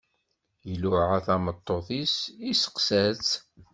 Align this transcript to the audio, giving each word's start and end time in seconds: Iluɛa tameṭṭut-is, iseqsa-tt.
Iluɛa 0.71 1.17
tameṭṭut-is, 1.25 2.15
iseqsa-tt. 2.51 3.29